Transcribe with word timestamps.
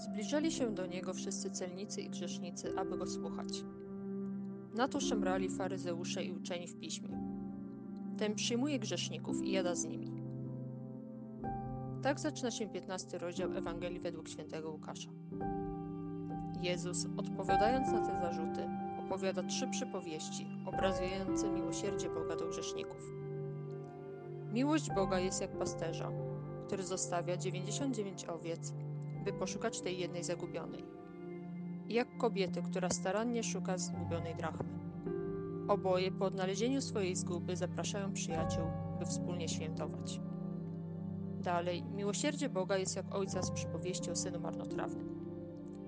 Zbliżali 0.00 0.52
się 0.52 0.74
do 0.74 0.86
niego 0.86 1.14
wszyscy 1.14 1.50
celnicy 1.50 2.00
i 2.00 2.10
grzesznicy, 2.10 2.78
aby 2.78 2.98
go 2.98 3.06
słuchać. 3.06 3.64
Na 4.74 4.88
to 4.88 5.00
szemrali 5.00 5.48
faryzeusze 5.48 6.24
i 6.24 6.32
uczeni 6.32 6.68
w 6.68 6.76
piśmie. 6.78 7.20
Ten 8.18 8.34
przyjmuje 8.34 8.78
grzeszników 8.78 9.42
i 9.42 9.52
jada 9.52 9.74
z 9.74 9.84
nimi. 9.84 10.22
Tak 12.02 12.20
zaczyna 12.20 12.50
się 12.50 12.68
15 12.68 13.18
rozdział 13.18 13.52
Ewangelii 13.52 14.00
według 14.00 14.28
świętego 14.28 14.70
Łukasza. 14.70 15.10
Jezus, 16.62 17.06
odpowiadając 17.16 17.88
na 17.88 18.06
te 18.06 18.20
zarzuty, 18.20 18.68
opowiada 19.06 19.42
trzy 19.42 19.68
przypowieści 19.68 20.46
obrazujące 20.66 21.50
miłosierdzie 21.50 22.10
Boga 22.10 22.36
do 22.36 22.46
grzeszników. 22.46 23.02
Miłość 24.52 24.90
Boga 24.94 25.18
jest 25.18 25.40
jak 25.40 25.58
pasterza, 25.58 26.12
który 26.66 26.82
zostawia 26.82 27.36
99 27.36 28.24
owiec, 28.24 28.72
by 29.24 29.32
poszukać 29.32 29.80
tej 29.80 29.98
jednej 29.98 30.24
zagubionej. 30.24 30.84
Jak 31.88 32.16
kobiety, 32.18 32.62
która 32.62 32.90
starannie 32.90 33.42
szuka 33.42 33.78
zgubionej 33.78 34.34
drachmy. 34.34 34.80
Oboje 35.68 36.12
po 36.12 36.24
odnalezieniu 36.24 36.80
swojej 36.80 37.16
zguby 37.16 37.56
zapraszają 37.56 38.12
przyjaciół, 38.12 38.64
by 38.98 39.06
wspólnie 39.06 39.48
świętować. 39.48 40.20
Dalej, 41.40 41.84
miłosierdzie 41.84 42.48
Boga 42.48 42.76
jest 42.76 42.96
jak 42.96 43.14
ojca 43.14 43.42
z 43.42 43.50
przypowieści 43.50 44.10
o 44.10 44.16
synu 44.16 44.40
marnotrawnym. 44.40 45.20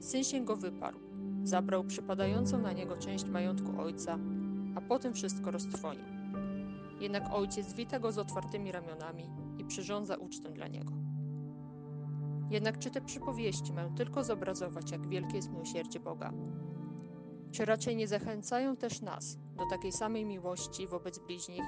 Syn 0.00 0.24
się 0.24 0.44
go 0.44 0.56
wyparł, 0.56 0.98
zabrał 1.42 1.84
przypadającą 1.84 2.58
na 2.58 2.72
niego 2.72 2.96
część 2.96 3.24
majątku 3.24 3.80
ojca, 3.80 4.18
a 4.74 4.80
potem 4.80 5.14
wszystko 5.14 5.50
roztrwonił. 5.50 6.04
Jednak 7.00 7.32
ojciec 7.32 7.72
wita 7.74 7.98
go 7.98 8.12
z 8.12 8.18
otwartymi 8.18 8.72
ramionami 8.72 9.24
i 9.58 9.64
przyrządza 9.64 10.16
ucztę 10.16 10.50
dla 10.50 10.68
niego. 10.68 10.92
Jednak 12.50 12.78
czy 12.78 12.90
te 12.90 13.00
przypowieści 13.00 13.72
mają 13.72 13.94
tylko 13.94 14.24
zobrazować, 14.24 14.90
jak 14.90 15.08
wielkie 15.08 15.36
jest 15.36 15.50
miłosierdzie 15.50 16.00
Boga? 16.00 16.32
Czy 17.50 17.64
raczej 17.64 17.96
nie 17.96 18.08
zachęcają 18.08 18.76
też 18.76 19.00
nas 19.00 19.38
do 19.56 19.66
takiej 19.70 19.92
samej 19.92 20.24
miłości 20.24 20.86
wobec 20.86 21.18
bliźnich 21.18 21.64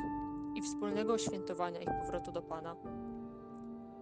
i 0.54 0.62
wspólnego 0.62 1.18
świętowania 1.18 1.80
ich 1.80 1.90
powrotu 2.00 2.32
do 2.32 2.42
Pana? 2.42 2.76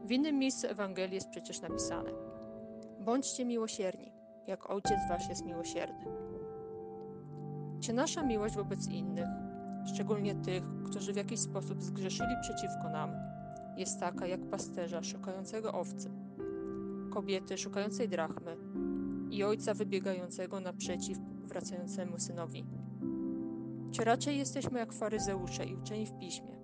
W 0.05 0.11
innym 0.11 0.39
miejscu 0.39 0.67
Ewangelii 0.67 1.15
jest 1.15 1.29
przecież 1.29 1.61
napisane: 1.61 2.11
Bądźcie 3.01 3.45
miłosierni, 3.45 4.13
jak 4.47 4.71
Ojciec 4.71 4.99
Wasz 5.09 5.29
jest 5.29 5.45
miłosierny. 5.45 6.05
Czy 7.81 7.93
nasza 7.93 8.23
miłość 8.23 8.55
wobec 8.55 8.89
innych, 8.89 9.29
szczególnie 9.95 10.35
tych, 10.35 10.65
którzy 10.87 11.13
w 11.13 11.17
jakiś 11.17 11.41
sposób 11.41 11.83
zgrzeszyli 11.83 12.35
przeciwko 12.43 12.89
nam, 12.93 13.11
jest 13.77 14.01
taka 14.01 14.27
jak 14.27 14.41
pasterza 14.51 15.03
szukającego 15.03 15.73
owcy, 15.73 16.11
kobiety 17.09 17.59
szukającej 17.59 18.09
drachmy 18.09 18.57
i 19.31 19.45
ojca 19.45 19.75
wybiegającego 19.75 20.61
naprzeciw 20.61 21.19
wracającemu 21.45 22.19
synowi? 22.19 22.67
Czy 23.91 24.05
raczej 24.05 24.39
jesteśmy 24.39 24.79
jak 24.79 24.93
faryzeusze 24.93 25.67
i 25.67 25.75
uczeni 25.75 26.07
w 26.07 26.19
piśmie, 26.19 26.59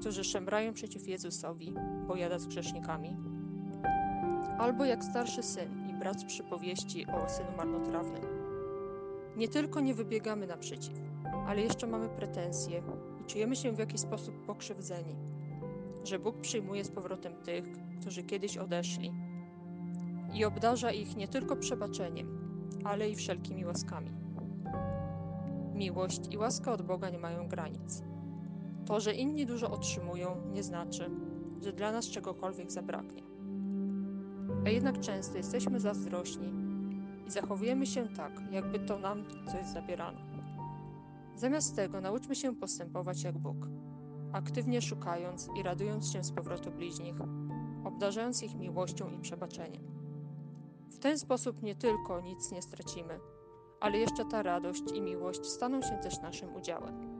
którzy 0.00 0.24
szemrają 0.24 0.72
przeciw 0.72 1.08
Jezusowi, 1.08 1.74
bo 2.08 2.16
jada 2.16 2.38
z 2.38 2.46
grzesznikami? 2.46 3.16
Albo 4.58 4.84
jak 4.84 5.04
starszy 5.04 5.42
syn 5.42 5.88
i 5.90 5.94
brat 5.94 6.20
z 6.20 6.24
przypowieści 6.24 7.06
o 7.06 7.28
synu 7.28 7.50
marnotrawnym. 7.56 8.22
Nie 9.36 9.48
tylko 9.48 9.80
nie 9.80 9.94
wybiegamy 9.94 10.46
naprzeciw, 10.46 10.94
ale 11.46 11.60
jeszcze 11.60 11.86
mamy 11.86 12.08
pretensje 12.08 12.82
i 13.20 13.24
czujemy 13.24 13.56
się 13.56 13.72
w 13.72 13.78
jakiś 13.78 14.00
sposób 14.00 14.46
pokrzywdzeni, 14.46 15.16
że 16.04 16.18
Bóg 16.18 16.40
przyjmuje 16.40 16.84
z 16.84 16.90
powrotem 16.90 17.32
tych, 17.42 17.64
którzy 18.00 18.22
kiedyś 18.22 18.56
odeszli 18.56 19.12
i 20.34 20.44
obdarza 20.44 20.90
ich 20.90 21.16
nie 21.16 21.28
tylko 21.28 21.56
przebaczeniem, 21.56 22.38
ale 22.84 23.10
i 23.10 23.16
wszelkimi 23.16 23.64
łaskami. 23.64 24.10
Miłość 25.74 26.20
i 26.30 26.38
łaska 26.38 26.72
od 26.72 26.82
Boga 26.82 27.10
nie 27.10 27.18
mają 27.18 27.48
granic. 27.48 28.02
To, 28.86 29.00
że 29.00 29.14
inni 29.14 29.46
dużo 29.46 29.70
otrzymują, 29.70 30.36
nie 30.52 30.62
znaczy, 30.62 31.10
że 31.62 31.72
dla 31.72 31.92
nas 31.92 32.06
czegokolwiek 32.06 32.72
zabraknie. 32.72 33.22
A 34.66 34.68
jednak 34.68 35.00
często 35.00 35.36
jesteśmy 35.36 35.80
zazdrośni 35.80 36.52
i 37.26 37.30
zachowujemy 37.30 37.86
się 37.86 38.08
tak, 38.08 38.32
jakby 38.50 38.78
to 38.78 38.98
nam 38.98 39.24
coś 39.52 39.66
zabierano. 39.66 40.20
Zamiast 41.34 41.76
tego 41.76 42.00
nauczmy 42.00 42.34
się 42.34 42.56
postępować 42.56 43.22
jak 43.22 43.38
Bóg, 43.38 43.56
aktywnie 44.32 44.82
szukając 44.82 45.48
i 45.60 45.62
radując 45.62 46.12
się 46.12 46.24
z 46.24 46.32
powrotu 46.32 46.70
bliźnich, 46.70 47.14
obdarzając 47.84 48.42
ich 48.42 48.54
miłością 48.54 49.10
i 49.10 49.18
przebaczeniem. 49.18 49.99
Ten 51.00 51.18
sposób 51.18 51.62
nie 51.62 51.74
tylko 51.74 52.20
nic 52.20 52.52
nie 52.52 52.62
stracimy, 52.62 53.20
ale 53.80 53.98
jeszcze 53.98 54.24
ta 54.24 54.42
radość 54.42 54.82
i 54.94 55.00
miłość 55.00 55.46
staną 55.46 55.82
się 55.82 55.98
też 55.98 56.20
naszym 56.20 56.56
udziałem. 56.56 57.19